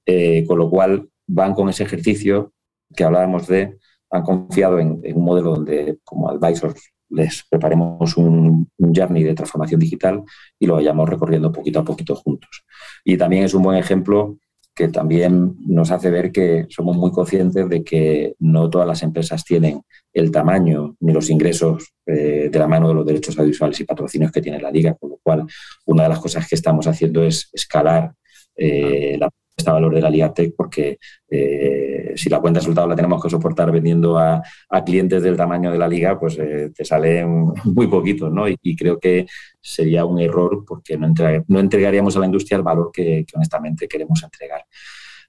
[0.07, 2.53] eh, con lo cual van con ese ejercicio
[2.95, 3.79] que hablábamos de,
[4.11, 9.81] han confiado en, un modelo donde como advisors les preparemos un, un, journey de transformación
[9.81, 10.23] digital
[10.59, 12.65] y lo vayamos recorriendo poquito a poquito juntos.
[13.05, 14.39] Y también es un buen ejemplo
[14.75, 19.45] que también nos hace ver que somos muy conscientes de que no todas las empresas
[19.45, 23.85] tienen el tamaño ni los ingresos eh, de la mano de los derechos audiovisuales y
[23.85, 25.47] patrocinios que tiene la liga, con lo cual
[25.87, 28.15] una de las cosas que estamos haciendo es escalar
[28.57, 29.29] eh, la
[29.65, 33.31] valor de la Liga Tech porque eh, si la cuenta de resultados la tenemos que
[33.31, 34.43] soportar vendiendo a,
[34.85, 37.25] clientes del tamaño de la liga, pues eh, te sale
[37.65, 38.49] muy poquito, ¿no?
[38.49, 39.27] Y, creo que
[39.61, 44.65] sería un error porque no, entregaríamos a la industria el valor que, honestamente queremos entregar.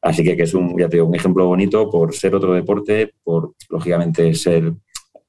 [0.01, 3.53] Así que, que es un, ya te un ejemplo bonito por ser otro deporte, por
[3.69, 4.73] lógicamente ser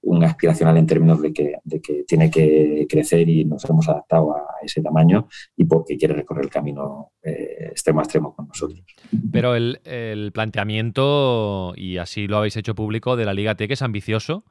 [0.03, 4.35] un aspiracional en términos de que, de que tiene que crecer y nos hemos adaptado
[4.35, 8.83] a ese tamaño y porque quiere recorrer el camino eh, extremo a extremo con nosotros.
[9.31, 14.45] Pero el, planteamiento, y así lo habéis hecho público, de la Liga Tech es ambicioso.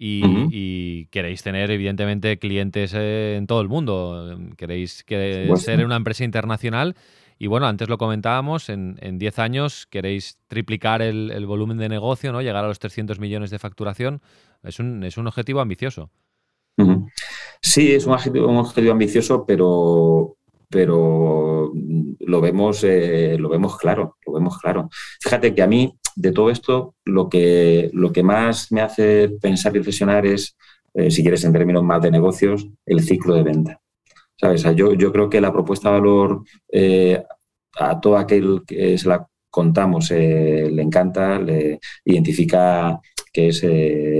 [0.00, 4.38] Y, queréis tener, evidentemente, clientes eh, en todo el mundo.
[4.56, 6.94] Queréis que ser una empresa internacional.
[7.38, 12.42] Y bueno, antes lo comentábamos, en 10 años queréis triplicar el, volumen de negocio, ¿no?
[12.42, 14.20] llegar a los 300 millones de facturación.
[14.62, 16.10] Es un, es un objetivo ambicioso.
[17.60, 20.36] Sí, es un objetivo, un objetivo ambicioso, pero
[20.70, 21.72] pero
[22.20, 24.90] lo vemos, eh, lo vemos claro, lo vemos claro.
[25.20, 29.74] Fíjate que a mí, de todo esto, lo que, lo que más me hace pensar
[29.74, 30.56] y reflexionar es,
[30.94, 33.80] eh, si quieres en términos más de negocios, el ciclo de venta.
[34.40, 34.62] ¿Sabes?
[34.76, 37.22] yo, yo creo que la propuesta de valor eh,
[37.78, 43.00] a todo aquel que se la contamos le encanta, le identifica
[43.32, 43.64] que es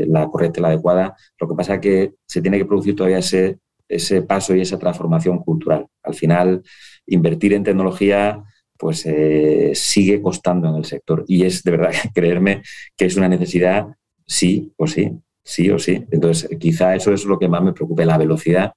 [0.08, 1.16] la correcta y la adecuada.
[1.38, 4.78] Lo que pasa es que se tiene que producir todavía ese ese paso y esa
[4.78, 5.86] transformación cultural.
[6.02, 6.62] Al final,
[7.06, 8.44] invertir en tecnología
[8.78, 12.62] pues eh, sigue costando en el sector y es de verdad creerme
[12.96, 13.88] que es una necesidad
[14.24, 16.04] sí o sí, sí o sí.
[16.12, 18.72] Entonces, quizá eso es lo que más me preocupa, la velocidad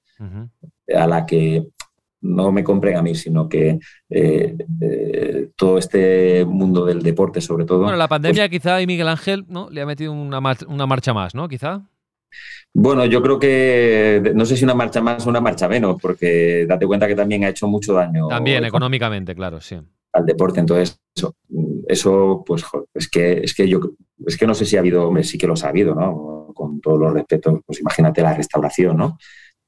[0.95, 1.67] a la que
[2.21, 7.65] no me compren a mí, sino que eh, eh, todo este mundo del deporte, sobre
[7.65, 7.79] todo.
[7.79, 9.69] Bueno, la pandemia pues quizá y Miguel Ángel ¿no?
[9.69, 11.47] le ha metido una, una marcha más, ¿no?
[11.47, 11.81] Quizá.
[12.73, 16.65] Bueno, yo creo que no sé si una marcha más o una marcha menos, porque
[16.67, 18.27] date cuenta que también ha hecho mucho daño.
[18.27, 19.77] También, económicamente, claro, sí.
[20.13, 20.59] Al deporte.
[20.59, 21.35] Entonces, eso,
[21.87, 23.81] eso pues es que es que yo
[24.25, 26.51] es que no sé si ha habido, sí que lo ha habido, ¿no?
[26.53, 29.17] Con todos los respetos, pues imagínate la restauración, ¿no?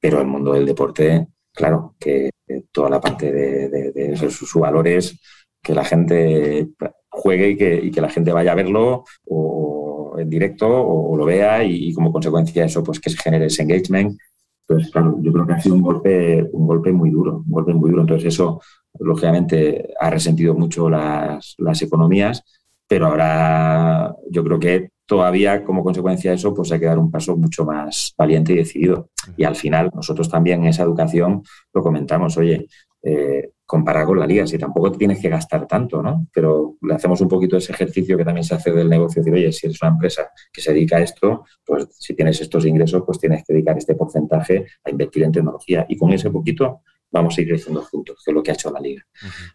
[0.03, 2.29] Pero el mundo del deporte, claro, que
[2.73, 5.17] toda la parte de, sus valores,
[5.61, 6.71] que la gente
[7.07, 11.23] juegue y que, y que la gente vaya a verlo o en directo o, lo
[11.23, 14.19] vea y, como consecuencia de eso, pues que se genere ese engagement.
[14.67, 17.73] Entonces, claro, yo creo que ha sido un golpe, un golpe muy duro, un golpe
[17.73, 18.01] muy duro.
[18.01, 18.59] Entonces, eso,
[18.99, 22.43] lógicamente, ha resentido mucho las, las economías,
[22.89, 27.11] pero ahora yo creo que todavía como consecuencia de eso, pues hay que dar un
[27.11, 29.09] paso mucho más valiente y decidido.
[29.37, 32.67] Y al final, nosotros también en esa educación lo comentamos, oye,
[33.01, 36.27] eh, comparar con la liga, si tampoco tienes que gastar tanto, ¿no?
[36.33, 39.51] Pero le hacemos un poquito ese ejercicio que también se hace del negocio, decir, oye,
[39.51, 43.19] si eres una empresa que se dedica a esto, pues si tienes estos ingresos, pues
[43.19, 45.85] tienes que dedicar este porcentaje a invertir en tecnología.
[45.89, 48.71] Y con ese poquito vamos a ir creciendo juntos, que es lo que ha hecho
[48.71, 49.03] la liga.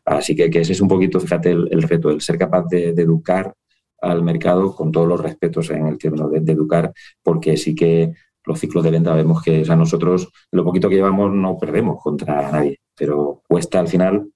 [0.04, 3.54] Así que, ese es un poquito, fíjate, el, reto, el ser capaz de, educar
[4.00, 8.12] al mercado con todos los respetos en el término de, de educar, porque sí que
[8.44, 12.50] los ciclos de venta vemos que a nosotros lo poquito que llevamos no perdemos contra
[12.50, 14.30] nadie, pero cuesta al final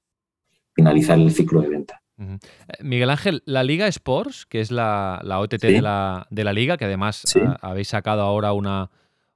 [0.74, 2.02] finalizar el ciclo de venta.
[2.18, 2.38] Eh,
[2.82, 7.24] Miguel Ángel, la Liga Sports, que es la, OTT de, la, liga, que además
[7.60, 8.90] habéis sacado ahora una,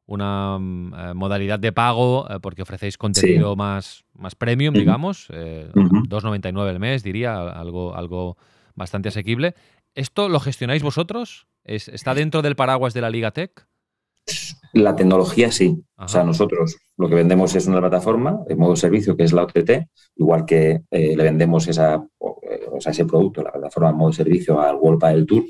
[0.06, 6.68] una mm, eh, modalidad de pago eh, porque ofrecéis contenido más, más premium, digamos, 2,99
[6.68, 8.36] el mes, diría, algo, algo
[8.74, 9.54] bastante asequible.
[9.96, 11.48] ¿Esto lo gestionáis vosotros?
[11.64, 13.66] ¿Está dentro del paraguas de la Liga Tech?
[14.74, 15.82] La tecnología sí.
[15.96, 19.44] O sea, nosotros lo que vendemos es una plataforma de modo servicio que es la
[19.44, 24.12] OTT, igual que eh, le vendemos esa, o sea, ese producto, la plataforma de modo
[24.12, 25.44] servicio al World del Tour.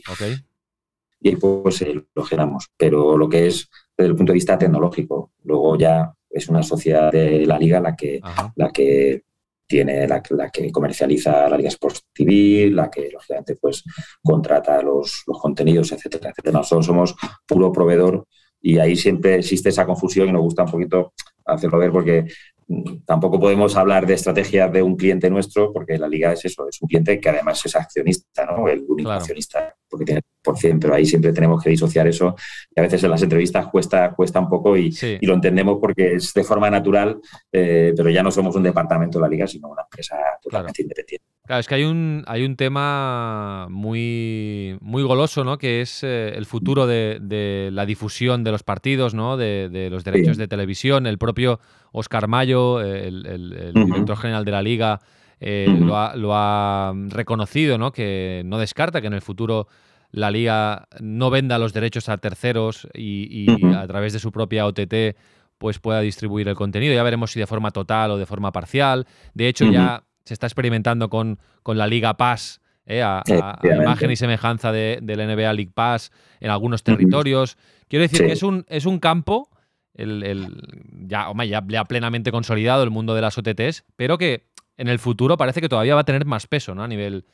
[1.20, 2.68] Y pues eh, lo generamos.
[2.76, 7.11] Pero lo que es desde el punto de vista tecnológico, luego ya es una sociedad
[7.11, 8.20] de la liga la que,
[8.54, 9.24] la que
[9.66, 13.83] tiene la, que comercializa la Liga Sports TV, la que lógicamente pues
[14.22, 16.59] contrata los, los contenidos, etcétera, etcétera.
[16.59, 18.26] Nosotros somos puro proveedor
[18.61, 21.12] y ahí siempre existe esa confusión y nos gusta un poquito
[21.44, 22.26] hacerlo ver porque
[22.66, 26.68] mm, tampoco podemos hablar de estrategia de un cliente nuestro porque la liga es eso,
[26.68, 28.68] es un cliente que además es accionista, ¿no?
[28.68, 32.35] El único accionista porque tiene por cien, pero ahí siempre tenemos que disociar eso
[32.75, 36.33] y a veces en las entrevistas cuesta, cuesta un poco y, lo entendemos porque es
[36.33, 37.18] de forma natural,
[37.53, 41.27] eh, pero ya no somos un departamento de la liga, sino una empresa totalmente independiente.
[41.46, 45.59] Claro, es que hay un, hay un tema muy, muy goloso, ¿no?
[45.59, 49.37] Que es eh, el futuro de, la difusión de los partidos, ¿no?
[49.37, 51.07] De, los derechos de televisión.
[51.07, 51.61] El propio
[51.92, 55.01] Oscar Mayo, el, director general de la liga,
[55.40, 57.92] eh, lo, ha, reconocido, ¿no?
[57.92, 59.68] Que no descarta que en el futuro
[60.11, 65.16] la liga no venda los derechos a terceros y, a través de su propia OTT
[65.59, 66.94] pues pueda distribuir el contenido.
[66.94, 69.07] Ya veremos si de forma total o de forma parcial.
[69.35, 73.22] De hecho, ya se está experimentando con, con la Liga Pass, eh, a,
[73.64, 77.57] imagen y semejanza de, del NBA League Pass en algunos territorios.
[77.88, 79.49] Quiero decir que es un, es un campo
[79.94, 80.62] el,
[81.07, 81.33] ya,
[81.68, 84.46] ya, plenamente consolidado el mundo de las OTTs, pero que
[84.77, 86.83] en el futuro parece que todavía va a tener más peso ¿no?
[86.83, 87.25] a nivel,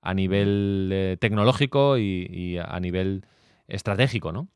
[0.00, 3.24] a nivel eh, tecnológico y, a nivel
[3.68, 4.48] estratégico, ¿no?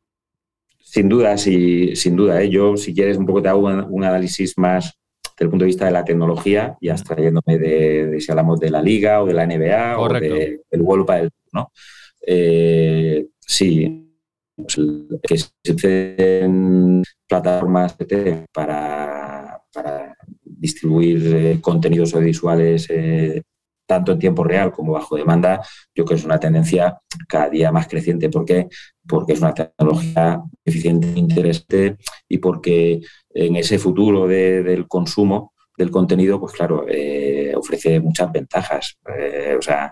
[0.79, 2.41] Sin duda, sí, sin duda.
[2.43, 2.49] ¿eh?
[2.49, 5.85] Yo, si quieres, un poco te hago un análisis más desde el punto de vista
[5.85, 9.47] de la tecnología y abstrayéndome de, de, si hablamos de la Liga o de la
[9.47, 11.73] NBA o del World del ¿no?
[12.27, 14.09] Eh, sí,
[14.57, 14.77] pues,
[15.23, 17.97] que se en plataformas
[18.53, 20.18] para, para
[20.59, 23.43] distribuir eh, contenidos audiovisuales eh,
[23.87, 25.63] tanto en tiempo real como bajo demanda,
[25.95, 28.29] yo creo que es una tendencia cada día más creciente.
[28.29, 28.69] ¿Por qué?
[29.07, 31.97] Porque es una tecnología eficiente, interesante
[32.29, 38.99] y porque en ese futuro del consumo, del contenido, pues claro, eh, ofrece muchas ventajas.
[39.59, 39.91] O sea,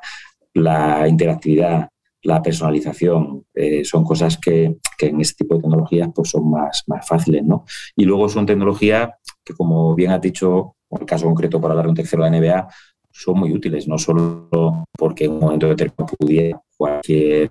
[0.52, 1.88] la interactividad,
[2.26, 7.06] la personalización, eh, son cosas que, en este tipo de tecnologías pues son más, más
[7.06, 7.64] fáciles, ¿no?
[7.94, 9.10] Y luego son tecnologías
[9.44, 12.38] que, como bien has dicho, en el caso concreto para de un tercero de la
[12.38, 12.68] NBA,
[13.12, 14.48] son muy útiles, no solo
[14.92, 17.50] porque en un momento determinado pudiera cualquier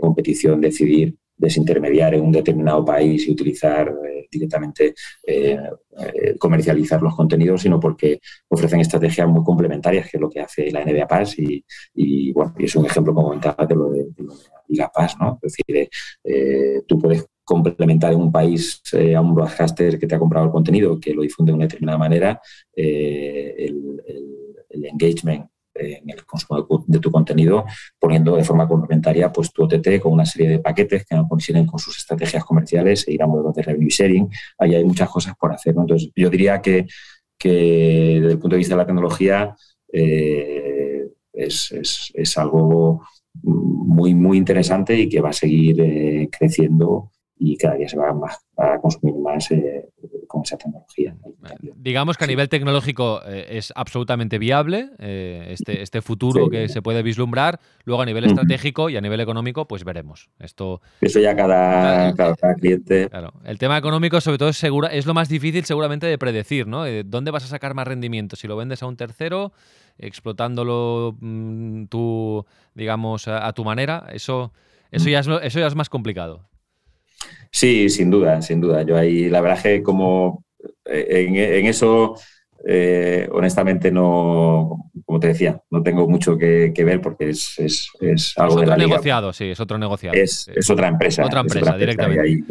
[0.00, 4.94] competición decidir desintermediar en un determinado país y utilizar eh, directamente,
[5.26, 5.58] eh,
[5.98, 10.70] eh, comercializar los contenidos, sino porque ofrecen estrategias muy complementarias, que es lo que hace
[10.70, 14.34] la NBA Pass y, bueno, y es un ejemplo, como comentaba, de lo de, la
[14.68, 15.38] Liga Pass, ¿no?
[15.42, 15.88] Es decir,
[16.86, 18.82] tú puedes complementar en un país
[19.14, 21.98] a un broadcaster que te ha comprado el contenido, que lo difunde de una determinada
[21.98, 22.40] manera,
[22.74, 24.02] el
[24.70, 25.46] engagement
[25.78, 27.64] en el consumo de, tu contenido,
[27.98, 31.66] poniendo de forma complementaria pues, tu OTT con una serie de paquetes que no coinciden
[31.66, 34.28] con sus estrategias comerciales e ir a modelos de revenue sharing.
[34.58, 35.74] Ahí hay muchas cosas por hacer.
[35.76, 36.86] Entonces, yo diría que,
[37.38, 39.56] que, desde el punto de vista de la tecnología
[39.92, 43.02] eh, es, es, es, algo
[43.42, 48.08] muy, muy interesante y que va a seguir eh, creciendo y cada día se va
[48.56, 49.90] a consumir más eh,
[50.26, 51.14] con esa tecnología.
[51.76, 56.80] Digamos que a nivel tecnológico eh, es absolutamente viable eh, este, este futuro que se
[56.80, 57.60] puede vislumbrar.
[57.84, 60.30] Luego a nivel estratégico y a nivel económico, pues veremos.
[60.38, 63.08] Esto, Eso ya cada, cada, cliente.
[63.10, 63.34] Claro.
[63.44, 66.84] El tema económico, sobre todo, es, segura, es lo más difícil seguramente de predecir, ¿no?
[67.04, 68.36] ¿Dónde vas a sacar más rendimiento?
[68.36, 69.52] Si lo vendes a un tercero,
[69.98, 74.52] explotándolo mm, tú, digamos, a, tu manera, eso,
[74.90, 76.48] eso, ya es, eso ya es más complicado.
[77.50, 78.82] Sí, sin duda, sin duda.
[78.82, 80.44] Yo ahí, la verdad que como
[80.84, 82.14] eh, en, eso,
[82.66, 88.36] eh, honestamente, no, como te decía, no tengo mucho que, ver porque es, es, es
[88.36, 90.16] algo de la negociado, sí, es otro negociado.
[90.16, 91.24] Es, otra empresa.
[91.24, 92.44] Otra empresa, directamente.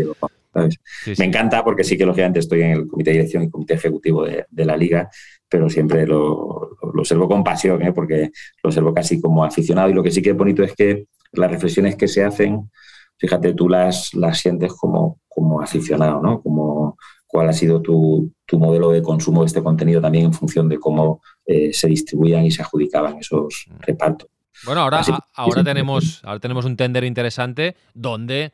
[1.18, 4.26] Me encanta porque sí que lógicamente estoy en el comité de dirección y comité ejecutivo
[4.26, 5.10] de, la liga,
[5.50, 7.92] pero siempre lo, lo, observo con pasión, ¿eh?
[7.92, 8.32] porque
[8.64, 11.52] lo observo casi como aficionado y lo que sí que es bonito es que las
[11.52, 12.70] reflexiones que se hacen
[13.18, 16.42] fíjate, tú las, las sientes como, como aficionado, ¿no?
[16.42, 16.98] Como
[17.28, 21.22] cuál ha sido tu, modelo de consumo de este contenido también en función de cómo
[21.46, 23.80] eh, se distribuían y se adjudicaban esos mm.
[23.80, 24.30] repartos.
[24.64, 25.02] Bueno, ahora,
[25.34, 28.54] ahora, tenemos, ahora tenemos un tender interesante donde,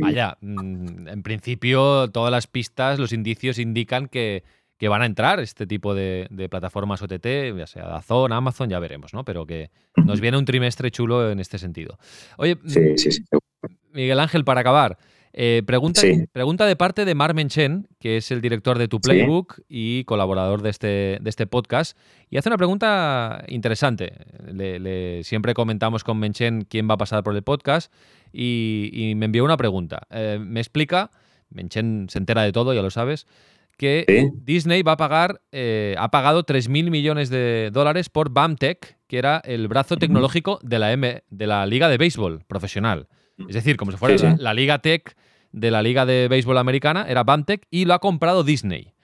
[0.00, 4.44] vaya, mm, en principio todas las pistas, los indicios indican que,
[4.78, 7.26] que van a entrar este tipo de, plataformas OTT,
[7.58, 9.24] ya sea Dazón, Amazon, ya veremos, ¿no?
[9.24, 11.98] Pero que nos viene un trimestre chulo en este sentido.
[12.38, 13.24] Oye, sí, sí, sí.
[13.92, 14.98] Miguel Ángel, para acabar,
[15.32, 19.60] eh, pregunta, pregunta de parte de Mar Menchen, que es el director de Tu Playbook
[19.68, 21.96] y colaborador de este, de este podcast,
[22.30, 24.12] y hace una pregunta interesante.
[24.52, 27.92] Le, siempre comentamos con Menchen quién va a pasar por el podcast
[28.32, 30.06] y, me envió una pregunta.
[30.10, 31.10] Eh, me explica,
[31.50, 33.26] Menchen se entera de todo, ya lo sabes,
[33.76, 39.16] que Disney va a pagar, eh, ha pagado 3.000 millones de dólares por BAMTech, que
[39.16, 43.06] era el brazo tecnológico de la, M, de la Liga de Béisbol profesional.
[43.48, 45.16] Es decir, como si fuera La, Liga Tech
[45.52, 48.94] de la Liga de Béisbol Americana, era BAMTech y lo ha comprado Disney.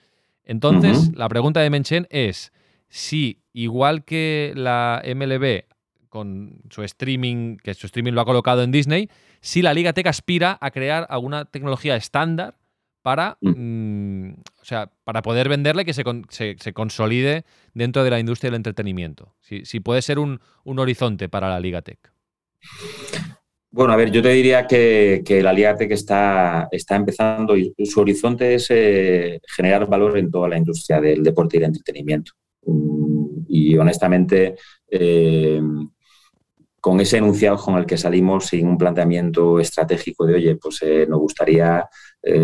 [0.43, 2.53] Entonces, la pregunta de Menchen es
[2.87, 5.65] si, igual que la MLB
[6.09, 9.09] con su streaming, que su streaming lo ha colocado en Disney,
[9.41, 12.57] si la Liga Tech aspira a crear alguna tecnología estándar
[13.01, 13.49] para, mm.
[13.49, 18.57] Mm, o sea, para poder venderle que se, se, consolide dentro de la industria del
[18.57, 19.35] entretenimiento.
[19.41, 21.99] Si, puede ser un, un horizonte para la Liga Tech.
[23.69, 28.55] Bueno, a ver, yo te diría que, la Liga está, está empezando y su horizonte
[28.55, 32.31] es eh, generar valor en toda la industria del deporte y del entretenimiento.
[32.65, 34.55] Mm, y honestamente,
[34.89, 35.61] eh,
[36.79, 41.05] con ese enunciado con el que salimos sin un planteamiento estratégico de, oye, pues eh,
[41.07, 41.87] nos gustaría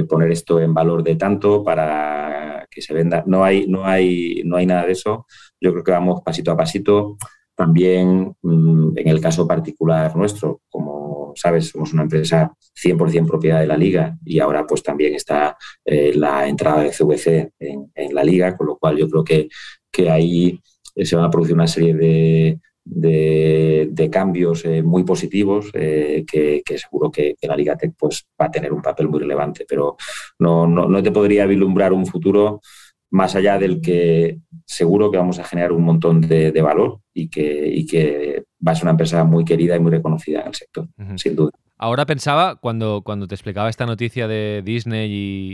[0.08, 3.24] poner esto en valor de tanto para que se venda.
[3.28, 5.26] No hay, no, hay, no hay nada de eso.
[5.60, 7.18] Yo creo que vamos pasito a pasito.
[7.56, 11.03] También mm, en el caso particular nuestro, como
[11.36, 16.14] sabes, somos una empresa 100% propiedad de la liga y ahora pues también está eh,
[16.16, 19.50] la entrada de CVC en, la liga, con lo cual yo creo que,
[19.92, 20.60] que ahí
[20.96, 27.10] eh, se van a producir una serie de, de, cambios eh, muy positivos que, seguro
[27.12, 29.96] que, la Liga Tech pues, va a tener un papel muy relevante, pero
[30.40, 32.62] no, no, no te podría vislumbrar un futuro
[33.14, 37.86] más allá del que seguro que vamos a generar un montón de, valor y que,
[37.88, 41.36] que va a ser una empresa muy querida y muy reconocida en el sector, sin
[41.36, 41.52] duda.
[41.78, 45.12] Ahora pensaba, cuando, cuando te explicaba esta noticia de Disney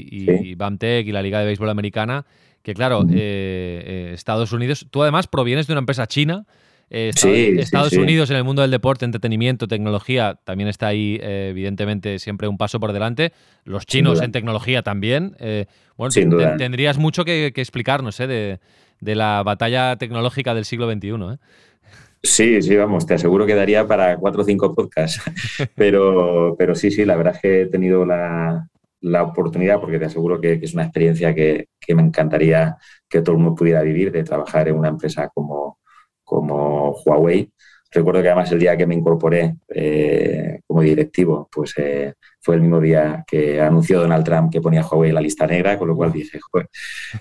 [0.10, 2.26] y, BAMTech y la Liga de Béisbol Americana,
[2.62, 6.46] que claro, eh, eh, Estados Unidos, tú además provienes de una empresa china,
[6.90, 7.12] eh,
[7.60, 12.58] Estados, Unidos en el mundo del deporte, entretenimiento, tecnología, también está ahí, evidentemente, siempre un
[12.58, 13.34] paso por delante.
[13.64, 15.36] Los chinos en tecnología también.
[15.98, 16.14] bueno,
[16.58, 18.60] tendrías mucho que, explicarnos de,
[19.02, 21.08] de la batalla tecnológica del siglo XXI.
[21.08, 21.38] ¿eh?
[22.22, 25.22] Sí, sí, vamos, te aseguro que daría para cuatro o cinco podcasts.
[25.76, 28.68] pero, pero sí, sí, la verdad es que he tenido la,
[29.24, 32.78] oportunidad, porque te aseguro que, es una experiencia que, me encantaría
[33.08, 35.79] que todo el mundo pudiera vivir, de trabajar en una empresa como,
[36.30, 37.52] como Huawei.
[37.92, 42.62] Recuerdo que además el día que me incorporé eh, como directivo, pues eh, fue el
[42.62, 45.96] mismo día que anunció Donald Trump que ponía Huawei en la lista negra, con lo
[45.96, 46.70] cual dije, joder,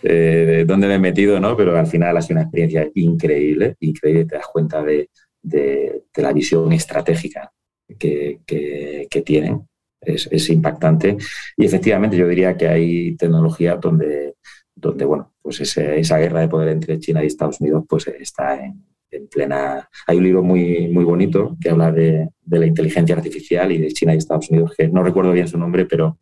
[0.03, 1.41] eh, ¿dónde me he metido?
[1.41, 1.57] ¿no?
[1.57, 5.09] Pero al final ha sido una experiencia increíble, increíble, te das cuenta de,
[6.17, 7.51] la visión estratégica
[7.99, 8.41] que,
[9.25, 9.67] tienen.
[10.03, 11.17] Es, impactante.
[11.57, 14.35] Y efectivamente yo diría que hay tecnología donde,
[14.75, 18.85] donde bueno, pues esa guerra de poder entre China y Estados Unidos pues está en,
[19.11, 19.89] en plena...
[20.07, 24.15] Hay un libro muy, muy bonito que habla de, la inteligencia artificial y de China
[24.15, 26.19] y Estados Unidos, que no recuerdo bien su nombre, pero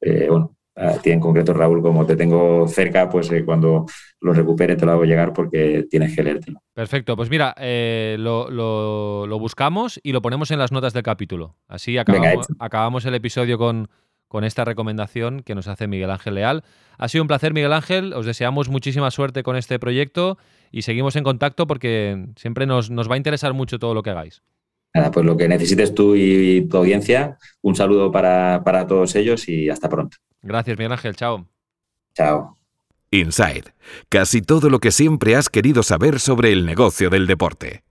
[0.00, 0.56] eh, bueno,
[1.02, 3.86] tiene en concreto Raúl, como te tengo cerca, pues eh, cuando
[4.20, 6.62] lo recupere te lo hago llegar porque tienes que leértelo.
[6.72, 11.56] Perfecto, pues mira, eh, lo, buscamos y lo ponemos en las notas del capítulo.
[11.68, 13.88] Así acabamos, acabamos el episodio con,
[14.28, 16.64] con esta recomendación que nos hace Miguel Ángel Leal.
[16.98, 18.12] Ha sido un placer, Miguel Ángel.
[18.14, 20.38] Os deseamos muchísima suerte con este proyecto
[20.70, 24.42] y seguimos en contacto porque siempre nos, va a interesar mucho todo lo que hagáis.
[24.94, 29.48] Nada, pues lo que necesites tú y tu audiencia, un saludo para, para todos ellos
[29.48, 30.16] y hasta pronto.
[30.42, 31.14] Gracias, Miguel Ángel.
[31.14, 31.46] Chao.
[32.14, 32.56] Chao.
[33.12, 33.72] Inside.
[34.08, 37.82] Casi todo lo que siempre has querido saber sobre el negocio del deporte.